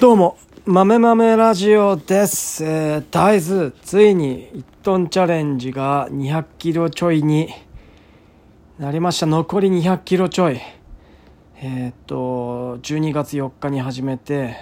[0.00, 2.64] どうも、豆豆ラジオです。
[2.64, 7.50] えー、大豆、ついに1トンチャレンジが200キロちょいに
[8.78, 9.26] なりました。
[9.26, 10.58] 残り200キロちょい。
[11.56, 14.56] えーっと、12月4日に始めて、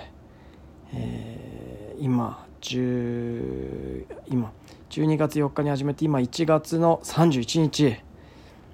[0.92, 4.50] えー今、10、今、
[4.90, 7.96] 12月4日に始めて、今1月の31日、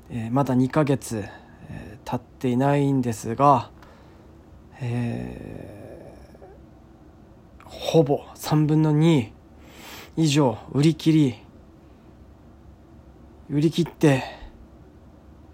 [0.08, 1.26] えーまだ2ヶ月、
[1.68, 3.70] えー経っていないんですが、
[4.80, 5.83] えー
[7.80, 9.30] ほぼ3分の2
[10.16, 11.34] 以上売り切り
[13.50, 14.22] 売り切って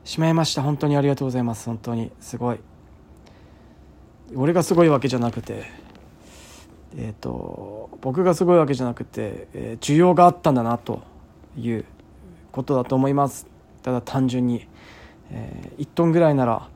[0.05, 0.63] しまいました。
[0.63, 1.67] 本当にありがとうございます。
[1.67, 2.11] 本当に。
[2.21, 2.61] すごい。
[4.35, 5.65] 俺がすごいわけじゃなくて
[6.97, 11.03] えっ、と僕がすごいわけじゃなくて、えー需要があったんだなと
[11.57, 11.85] いう
[12.53, 13.47] ことだと思います。
[13.83, 14.67] ただ単純に、
[15.31, 16.69] え1トンぐらいなら、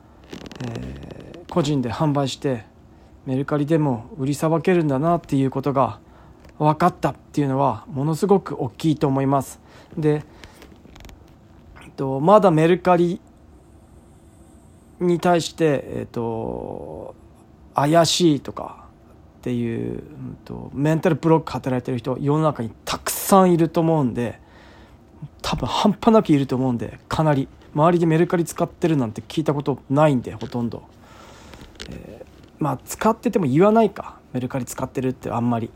[0.67, 1.15] えー
[1.49, 2.65] 個人で販売して
[3.25, 5.99] メルカリでも売りさばけるんだなっていうことが
[6.59, 9.59] 分かったっていうのはものすごく大きいと思います
[9.97, 10.23] で、
[11.83, 13.19] えっと、まだメルカリ
[14.99, 17.15] に対して、えっと、
[17.73, 18.85] 怪しいとか
[19.39, 24.39] っていう、うんと、メンタルブロック働いてる人世の中にたくさんいると思うんで
[25.41, 30.83] 多分半端なくいると思うんでかなり周りでメルカリ使ってるなんて聞いたことないんでほとんど。
[32.59, 34.19] まあ使ってても言わないか。
[34.33, 35.71] メルカリ使ってるってあんまり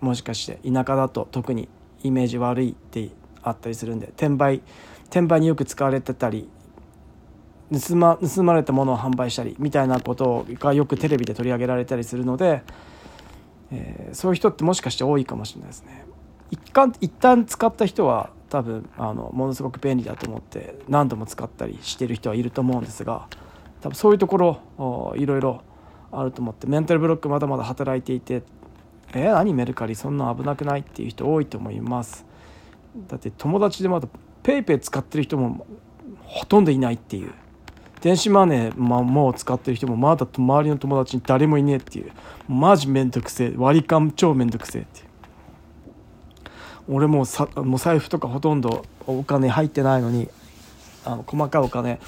[0.00, 0.58] もしかして。
[0.68, 1.68] 田舎だと特に
[2.02, 3.10] イメージ悪いって
[3.42, 4.08] あったりするんで。
[4.08, 4.62] 転売
[5.04, 6.48] 転売によく使われてたり
[7.72, 12.62] 盗ま盗まれたものを販売したりみたいなことがよくテレビで取り上げられたりするので、
[13.70, 16.04] えーそういう人ってもしかして多いかもしれないですね。
[16.50, 23.28] 一旦一旦使った人は多分あのものすごく便利だと思って何度も使ったりしてる人はいると思うんですが
[23.80, 24.36] 多分そういうとこ
[24.76, 25.62] ろいろいろ
[26.12, 28.42] あると思ってメンタルブロックまだまだ働いていて
[29.12, 29.94] えー何メルカリ？
[29.94, 32.24] そんな危なくないっていう人多いと思います。
[33.08, 34.08] だって友達でまだ
[34.42, 35.66] PayPay 使ってる人も
[36.24, 37.32] ほとんどいないっていう。
[38.00, 42.12] 電子マネー、まあ、もう使ってる人もまだ周りの友達に誰もいねえっていう。
[42.48, 43.52] マジめんどくせえ。
[43.56, 45.06] 割り勘超めんどくせえっていう。
[46.88, 50.28] 俺もうさもう財布とかほとんどお金入ってないのに
[51.04, 52.00] あの細かいお金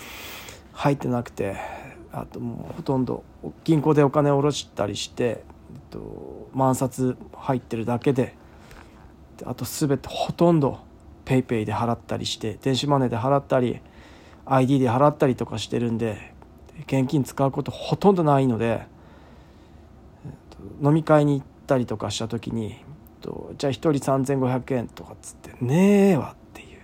[0.73, 1.57] 入ってなくて。
[2.13, 3.25] あともうほとんど
[3.65, 8.37] 銀行でお金を下ろしたりして、えっと、万札入ってるだけで
[9.45, 10.81] あと全てほとんど
[11.25, 13.81] PayPay で払ったりして電子マネーで払ったり
[14.45, 16.35] ID で払ったりとかしてるんで
[16.87, 18.87] 現金使うことほとんどないので、
[20.83, 22.83] 飲み会に行ったりとかした時に、
[23.23, 26.79] とじゃあ1人3500円とかっつって「ねえわ」っていう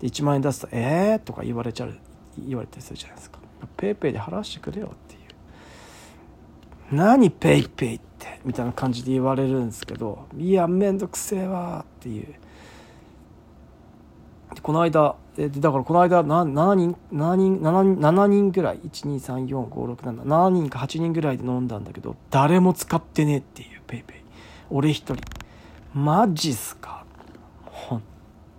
[0.00, 1.96] で1万円出すと「えー?」とか言われちゃう
[2.36, 3.39] 言われたりするじゃないですか。
[3.76, 5.20] PayPay で払わしてくれよっていう。
[6.96, 12.34] 何 PayPay ってみたいな感じで言われるんですけどいやめんどくせえわっていう。
[14.62, 24.16] この間えだからこの間な7人7人 ,7 人 ,7 人ぐらい1234567 7人か8人ぐらいで飲んだんだけど誰も使ってねえっていうペイペイ。
[24.70, 25.22] 俺一人。
[25.94, 27.04] マジっすか？
[27.64, 28.02] 本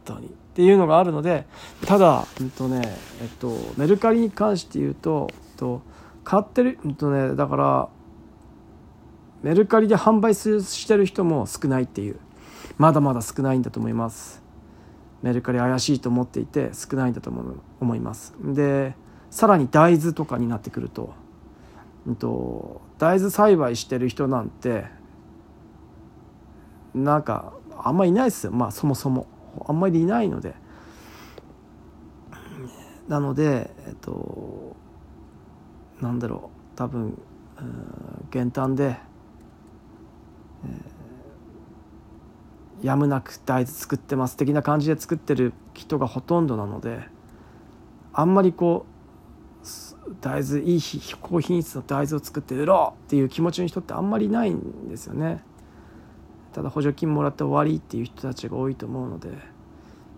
[0.05, 0.33] 当に。
[0.51, 1.45] っていうのがあるので
[1.85, 2.81] ただ、うんとね
[3.21, 5.81] えっと、メルカリに関して言うと、えっと、
[6.23, 7.89] 買ってる、うんとね、だから
[9.43, 12.19] メルカリで販売するしてる人も少ないっていう。
[12.77, 14.41] まだまだ少ないんだと思います。
[15.21, 18.33] メルカリ怪しいと思っていて少ないんだと思う思います。
[18.41, 18.95] で
[19.29, 21.13] さらに大豆とかになってくると,、
[22.07, 24.85] うんと大豆栽培してる人なんて
[26.93, 28.51] なんかあんまいないですよ。
[28.51, 29.27] まあそもそも。
[29.67, 30.55] あんまりいないので
[33.07, 34.75] なのでえっと
[35.99, 37.01] なんだろう多分
[37.59, 38.97] うん減反で、
[40.65, 41.01] えー
[42.81, 46.99] やむなく大豆作ってます的な感じで作ってる人がほとんどなので
[48.13, 48.85] あんまりこ
[50.07, 50.81] う大豆いい
[51.21, 55.43] 高品質の大豆を作って売ろうっていう気持ちの人ってあんまりいないんですよね。
[56.53, 59.29] ただ補助金もらって終わりっていう人たちが多いと思うので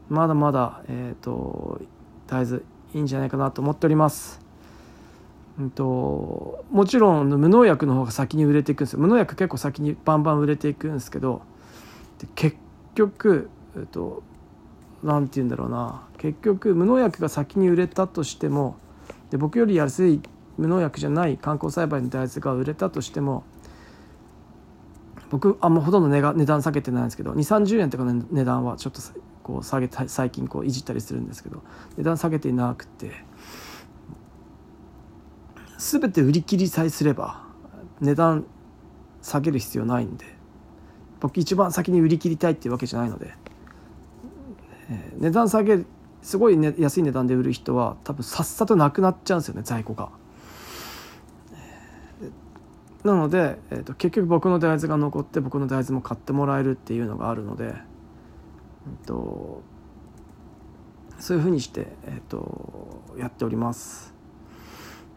[0.09, 1.81] まだまだ、えー、と
[2.27, 2.61] 大豆
[2.93, 4.41] いいんじゃないかなと思っております。
[5.59, 11.43] うんともちろん無農薬の方が先に売れていくんですよ無農薬結構先にバンバン売れていくんですけど
[12.19, 12.57] で結
[12.95, 14.23] 局、えっと、
[15.03, 18.77] なんて言うんだろうな結局無農薬が先に売れたとしても
[19.29, 20.21] で僕より安い
[20.57, 23.43] 無農薬じゃない観光栽培の大豆が売れたとしても
[25.33, 29.01] 僕あんまほとんど値が値段下げてないんですけど2 3 0円とかの値段はちょっと
[29.41, 31.63] こう下げた最近こういじったりするんですけど
[31.97, 33.11] 値段下げていなくて
[35.79, 37.47] 全て売り切りさえすれば
[37.99, 38.45] 値段
[39.23, 40.25] 下げる必要ないんで
[41.19, 43.33] 僕一番先に売り切りたいっていうわけじゃないので、
[44.91, 45.79] えー、値段下げ
[46.21, 50.09] すごい、ね、安い値段で売る人は多分さっさとなくなっちゃうんですよね在庫が。
[53.03, 59.61] なので、えーと、結局僕の大豆が残って僕の大豆も買ってもらえるっていうのがあるので、えーと、
[61.19, 64.13] そういうふうにして、えーと、やっております。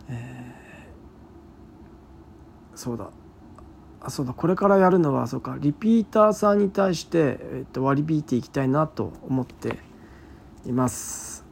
[0.08, 3.10] えー、そうだ。
[4.00, 4.32] あそうだ。
[4.32, 5.56] これからやるのはそうか。
[5.58, 9.78] リピーターさんに対して、えー、と割り引いていきたいなと思って
[10.64, 11.44] います。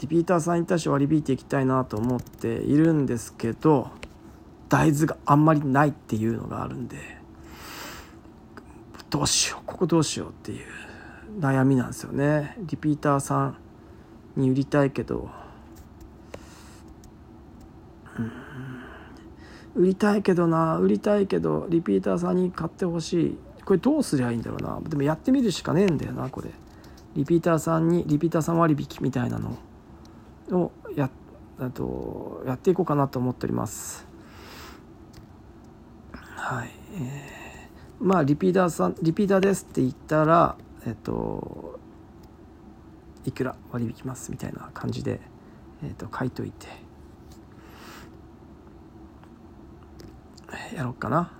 [0.00, 3.92] リピーターさんに対して割り引いていきたいなと思っているんですけど
[4.72, 6.96] 大豆があんまりないっていうのがあるんで
[9.10, 10.66] どうしようここどうしようっていう
[11.38, 12.56] 悩みなんですよね。
[12.60, 15.28] リピーターさんに売りたいけど
[18.18, 18.32] うん
[19.74, 23.38] 売りたいけどな売りたいけどリピーターさんに買ってほしい。
[23.66, 24.80] これどうすりゃいいんだろうな。
[24.88, 26.48] でもやってみるしかねえんだよなこれ。
[27.14, 29.58] リピーターさんにリピーターさん割引みたいなの
[30.50, 31.10] をや
[31.74, 34.10] とやっていこうかなと思っております。
[36.52, 40.56] はい、えー、まあリピーターさんリピーターですって言ったら
[40.86, 41.80] えっと
[43.24, 45.20] いくら割引きますみたいな感じで、
[45.82, 46.66] えっと、書いといて
[50.76, 51.32] やろうかな。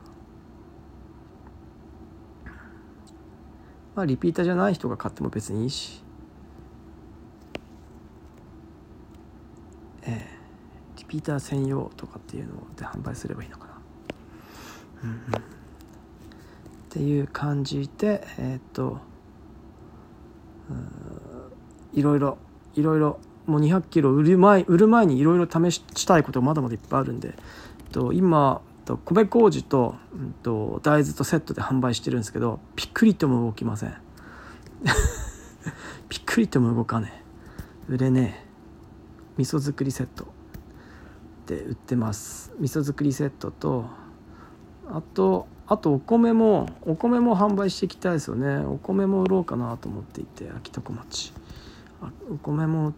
[3.95, 6.03] まあリピーターじゃない人が買っても別にいいし。
[10.03, 10.39] ええ
[10.99, 13.72] リピーター専用とかっていうので販売すればいいのかな。
[15.03, 15.41] っ
[16.91, 18.99] ていう感じでえー、っと
[21.93, 22.39] いろいろ
[22.75, 27.35] いろいろもう200キロ売る前売る前にいろいろ試したいことがまだまだいっぱいあるんで、
[27.91, 33.95] と、今と米麹と,、うんと大豆とセットで販売してるんですけどピクリとも動きません。
[36.09, 37.13] ピクリとも動かね
[37.89, 37.93] え。
[37.93, 38.49] 売れねえ。
[39.39, 40.27] 味噌作りセット
[41.47, 42.53] で売ってます。
[42.59, 43.87] 味噌作りセットと
[44.89, 48.65] あとあとお米もお米も販売していきたいですよね。
[48.65, 51.33] お米も売ろうかなと思っていて秋田小町。
[52.31, 52.93] お米も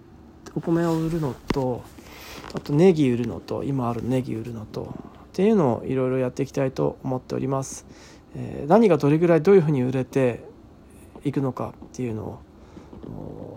[0.56, 1.82] お米を売るのと
[2.54, 4.86] あとネギ売るのと今あるネギ売るのとっ
[5.32, 7.86] ていうのをいろいろやっていきたいと思っております、
[8.36, 10.44] えー、何がどれぐらいどういうふうに売れて
[11.24, 12.40] いくのかっていうの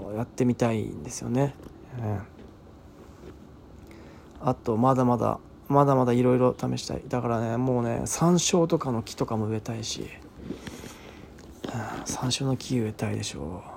[0.07, 1.53] をやってみたいんですよね、
[2.00, 7.02] えー、あとまだまだまだまだいろいろ試したい。
[7.08, 10.08] だからねもうね山椒とかの木とかも植えたいし、うん、
[12.06, 13.69] 山椒の木植えたいでしょう。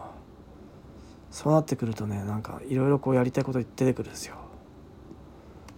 [1.31, 4.37] そうなってくるとねなんかいろいろこうやりたいこと出てくるんですよ。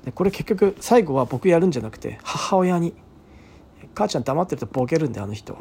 [0.05, 2.95] でこれ結局最後は僕やるんじゃなくて母親に。
[3.95, 5.59] 母ちゃん黙ってるとボケるんであの人、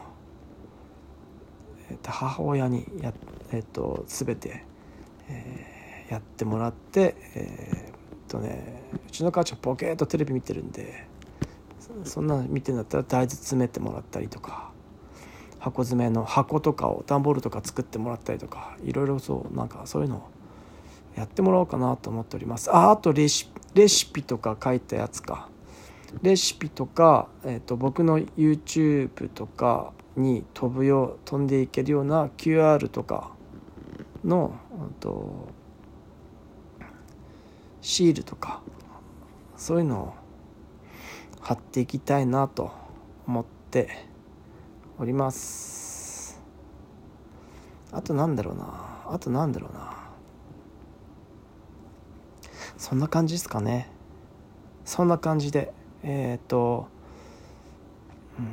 [2.06, 3.14] 母親にや、
[3.52, 4.64] えっと、全て、
[5.28, 7.91] えー、やってもらってえー
[8.32, 11.06] とねうちの母ちゃんポケーっとテレビ見てるんで
[12.06, 14.72] そんなの見てんだったら大豆詰めてもらったりとか
[15.60, 20.30] 箱詰めの箱とかを段ボールとか作ってもらったりとかいろいろそうなんかそういうのを
[21.18, 22.72] やってもらおうかなと思っております。
[22.72, 25.50] ああとレシレシピとか書いたやつか。
[26.22, 33.32] レシピとか、えーと、僕の YouTube とかに飛ぶよう飛んでいけるような QR とか
[34.24, 34.54] の
[35.00, 35.48] と
[37.82, 38.62] シールとか
[39.58, 40.14] そういうのを
[41.42, 42.72] 貼っていきたいなと
[43.28, 43.90] 思って
[45.00, 46.42] おります。
[47.92, 49.04] あとなんだろうな。
[49.08, 49.94] あとなんだろうな。
[52.78, 53.90] そんな感じですかね。
[54.86, 55.74] そんな感じで。
[56.04, 56.88] えっ、と
[58.40, 58.48] うん。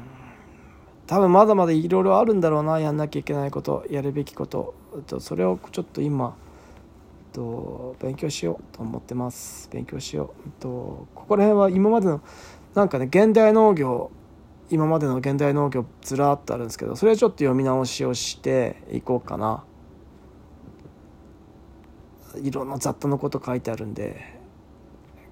[1.07, 2.81] 多分まだまだいろいろあるんだろうな。
[2.81, 4.75] やんなきゃいけないことやるべきこと
[5.21, 6.37] それをちょっと今
[7.39, 9.69] と勉強しようと思ってます。
[9.71, 10.51] 勉強しよう。
[10.61, 12.21] とここら辺は今までの
[12.75, 14.11] なんかね現代農業
[14.71, 19.63] 今までの現代農業ずらっとあるんですけどそれはちょっと読み直しをしていこうかな。
[22.43, 24.39] いろんな雑多なこと書いてあるんで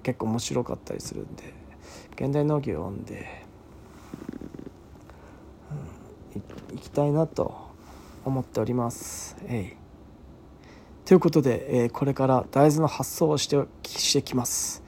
[0.03, 1.53] 結構面白かったりするんで
[2.15, 3.45] 現代農業読んで、
[6.71, 7.55] うん、いきたいなと
[8.25, 9.37] 思っております。
[9.47, 9.86] えい。
[11.07, 14.83] ということで、えー、これから大豆の発送をしてしてきます、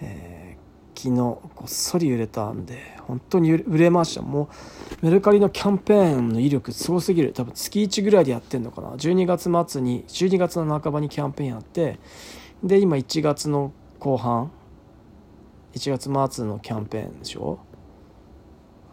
[0.00, 1.20] えー、昨日
[1.56, 4.22] ごっそり売れたんで本当に売れました。
[4.22, 4.48] も
[5.02, 7.32] うメルカリのキャンペーンの威力すごすぎる。
[7.32, 8.90] 多分月1ぐらいでやってんのかな。
[8.90, 11.98] 12月末に12月の半ばにキャンペーンやって
[12.62, 14.52] で今1月の後半
[15.72, 17.58] 1月末のキャンペーンでしょ？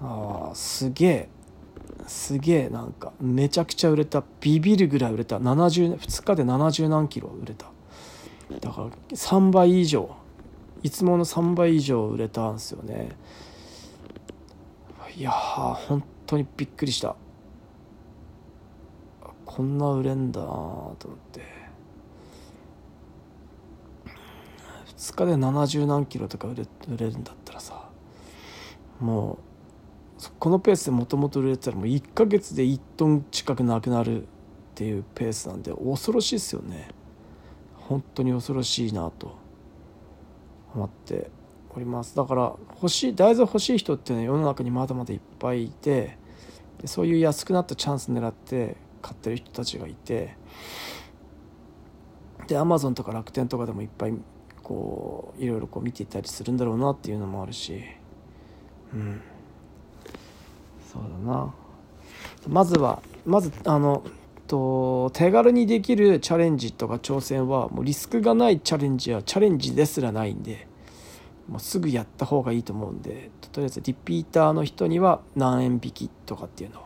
[0.02, 1.30] ああすげえ。
[2.08, 5.38] すげえなんかめちゃくちゃ売れたビビるぐらい売れた。
[5.40, 7.68] 70 2日で70何キロ売れた。
[8.62, 10.10] だから3倍以上。
[10.84, 13.10] いつもの3倍以上売れたんですよね。
[15.16, 17.16] いやー本当にびっくりした。
[19.46, 20.54] こんな売れんだなと
[21.06, 21.42] 思って。
[24.98, 27.90] 2日で70何キロとか売れ売れるんだったらさ
[29.00, 29.38] もう
[30.40, 34.26] このペースでもともと売れてたらもう1ヶ月で1トン近くなくなるっ
[34.76, 36.90] ていうペースなんで恐ろしいですよね。
[37.76, 39.38] 本当に恐ろしいなと
[40.74, 41.30] 思って
[41.76, 42.16] おります。
[42.16, 46.18] だから欲しい大豆欲しい人っていうのは世の中にまだまだいっぱいいて
[46.82, 50.36] でそういう安くなったチャンス狙って買ってる人たちがいて
[52.48, 54.14] でアマゾンとか楽天とかでもいっぱい
[54.64, 57.84] こういろいろこう見ていたりするんだろうなっていうのもあるし
[58.94, 59.22] うん。
[61.02, 61.54] そうだな。
[62.48, 64.04] まずはまずあの
[64.48, 70.68] と手軽にできるチャレンジとか挑戦はもうリスクがないチャレンジはチャレンジですらないんで
[71.50, 76.84] もうすぐやった方がいいと思うんでとりあえずリピーターの人には何円引きとかっていうのを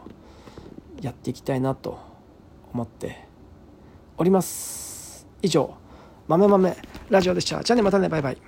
[1.02, 2.00] やっていきたいなと
[2.74, 3.28] 思って
[4.18, 5.28] おります。
[5.44, 5.76] 以上
[6.28, 6.76] 豆豆
[7.10, 7.64] ラジオでした。
[7.64, 8.42] じゃあねまたねバイバイ。